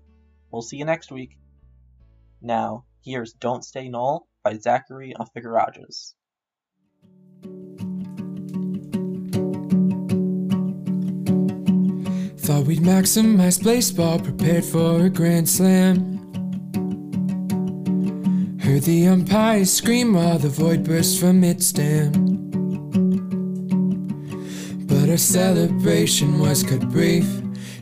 We'll 0.51 0.63
see 0.63 0.79
you 0.79 0.85
next 0.85 1.13
week. 1.13 1.39
Now, 2.43 2.85
here's 3.05 3.33
Don't 3.35 3.65
Stay 3.65 3.89
Null 3.89 4.27
by 4.43 4.59
Zachary 4.59 5.15
of 5.15 5.33
the 5.35 5.41
Garages. 5.41 6.17
Thought 12.45 12.67
we'd 12.67 12.81
maximize 12.81 13.65
baseball, 13.65 14.19
prepared 14.19 14.67
for 14.67 15.07
a 15.07 15.09
grand 15.09 15.49
slam. 15.49 16.21
Heard 18.61 18.83
the 18.83 19.09
umpire 19.09 19.65
scream 19.65 20.13
while 20.13 20.39
the 20.39 20.51
void 20.51 20.85
burst 20.85 21.19
from 21.19 21.43
its 21.43 21.73
dam. 21.73 22.13
But 24.87 25.09
our 25.09 25.17
celebration 25.17 26.39
was 26.39 26.63
cut 26.63 26.87
brief. 26.91 27.27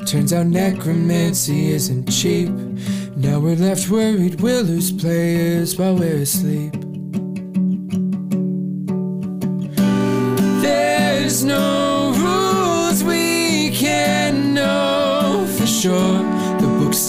Turns 0.07 0.33
out 0.33 0.47
necromancy 0.47 1.71
isn't 1.71 2.09
cheap. 2.09 2.49
Now 3.17 3.41
we're 3.41 3.57
left 3.57 3.91
worried 3.91 4.41
we'll 4.41 4.63
lose 4.63 4.93
players 4.93 5.77
while 5.77 5.97
we're 5.97 6.19
asleep. 6.19 6.82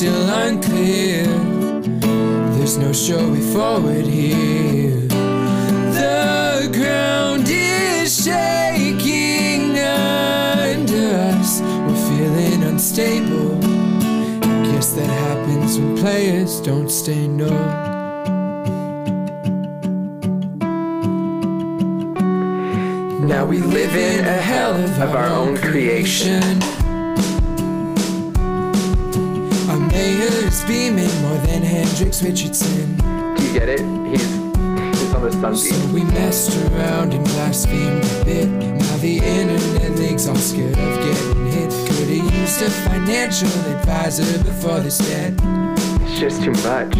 Still 0.03 0.29
unclear. 0.31 1.23
There's 2.57 2.75
no 2.77 2.91
show 2.91 3.31
way 3.31 3.39
forward 3.39 4.05
here. 4.05 4.99
The 5.97 6.69
ground 6.73 7.47
is 7.47 8.25
shaking 8.25 9.79
under 9.79 11.07
us. 11.31 11.61
We're 11.61 12.17
feeling 12.17 12.63
unstable. 12.63 13.57
Guess 14.73 14.91
that 14.95 15.07
happens 15.07 15.79
when 15.79 15.97
players 15.97 16.59
don't 16.59 16.89
stay 16.89 17.25
null. 17.25 17.47
Now 23.25 23.45
we 23.45 23.59
live 23.59 23.95
in 23.95 24.25
a 24.25 24.41
hell 24.51 24.75
of 25.01 25.15
our 25.15 25.27
own 25.27 25.55
creation. 25.55 26.59
Is 30.05 30.65
beaming 30.65 31.21
more 31.21 31.37
than 31.47 31.61
Hendricks 31.61 32.21
Richardson. 32.21 32.97
Do 32.97 33.41
you 33.41 33.53
get 33.57 33.69
it? 33.69 33.79
He's 33.79 34.99
he's 34.99 35.13
on 35.13 35.21
the 35.21 35.31
sun 35.31 35.55
So 35.55 35.93
we 35.93 36.03
messed 36.03 36.57
around 36.57 37.13
and 37.13 37.23
blasphemed 37.23 38.03
a 38.03 38.25
bit. 38.25 38.49
Now 38.49 38.97
the 38.97 39.19
internet 39.19 39.97
league's 39.97 40.27
all 40.27 40.35
scared 40.35 40.77
of 40.77 40.97
getting 41.05 41.45
hit. 41.51 41.69
Could've 41.87 42.09
used 42.09 42.61
a 42.61 42.69
financial 42.69 43.47
advisor 43.47 44.43
before 44.43 44.81
this 44.81 44.97
debt. 44.97 45.35
It's 46.01 46.19
just 46.19 46.43
too 46.43 46.51
much. 46.51 46.93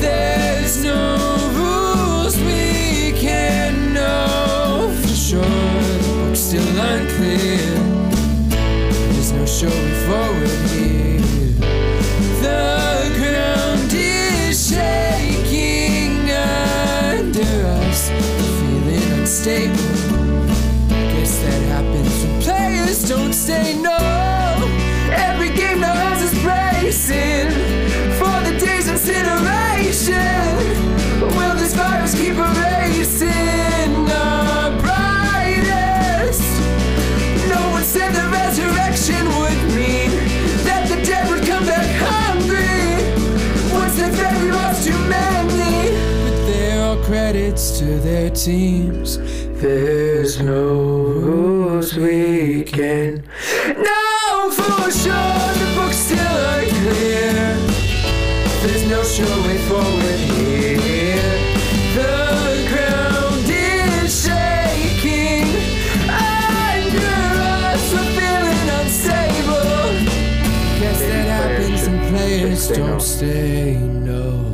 There's 0.00 0.84
no 0.84 1.16
rules 1.58 2.36
we 2.36 3.18
can 3.18 3.94
know 3.94 4.94
for 5.02 5.08
sure. 5.08 6.34
Still 6.36 6.78
unclear. 6.78 7.87
No 9.48 9.54
showing 9.54 9.94
forward 10.06 10.48
here. 10.68 11.20
The 12.42 13.10
ground 13.16 13.90
is 13.94 14.68
shaking 14.68 16.30
under 16.30 17.66
us. 17.80 18.10
Feeling 18.10 19.10
unstable. 19.18 19.74
Guess 20.90 21.38
that 21.40 21.62
happens 21.72 22.24
when 22.24 22.42
players 22.42 23.08
don't 23.08 23.32
stay 23.32 23.74
null. 23.80 23.87
kids 47.48 47.78
to 47.78 47.84
their 48.00 48.28
teams. 48.30 49.16
There's 49.60 50.40
no 50.42 50.74
rules 51.28 51.96
we 51.96 52.64
can. 52.64 53.22
No, 53.88 54.50
for 54.50 54.90
sure, 54.90 55.48
the 55.60 55.68
books 55.74 55.96
still 55.96 56.36
are 56.52 56.66
clear. 56.80 57.56
There's 58.62 58.86
no 58.94 59.02
sure 59.02 59.38
way 59.46 59.58
forward 59.68 60.20
here. 60.36 61.36
The 61.98 62.16
ground 62.70 63.48
is 63.48 64.24
shaking 64.24 65.48
under 66.04 67.14
us. 67.72 67.92
We're 67.94 68.10
feeling 68.18 68.68
unstable. 68.78 69.88
Guess 70.80 71.00
that 71.00 71.26
happens, 71.36 71.88
when 71.88 71.98
players 72.10 72.68
don't 72.68 73.00
stay 73.00 73.78
null. 73.78 74.47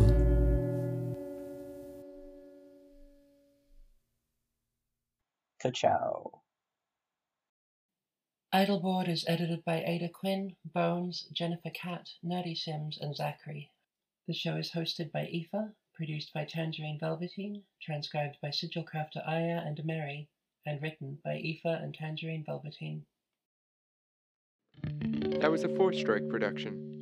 Ka-chow. 5.64 6.42
Idol 8.52 8.80
Board 8.80 9.08
is 9.08 9.24
edited 9.26 9.64
by 9.64 9.82
Ada 9.82 10.10
Quinn, 10.10 10.56
Bones, 10.62 11.26
Jennifer 11.32 11.70
Catt, 11.70 12.10
Nerdy 12.22 12.54
Sims, 12.54 12.98
and 13.00 13.16
Zachary. 13.16 13.70
The 14.28 14.34
show 14.34 14.56
is 14.56 14.72
hosted 14.72 15.10
by 15.10 15.20
Aoife, 15.20 15.70
produced 15.94 16.34
by 16.34 16.44
Tangereen 16.44 17.00
Velveteen, 17.00 17.62
transcribed 17.80 18.36
by 18.42 18.50
Sigil 18.50 18.84
Crafter 18.84 19.26
Aya 19.26 19.62
and 19.64 19.82
Merry, 19.86 20.28
and 20.66 20.82
written 20.82 21.18
by 21.24 21.36
Aoife 21.38 21.82
and 21.82 21.96
Tangereen 21.96 22.44
Velveteen. 22.44 23.06
That 25.40 25.50
was 25.50 25.64
a 25.64 25.74
Fourth 25.76 25.96
Strike 25.96 26.28
production. 26.28 27.00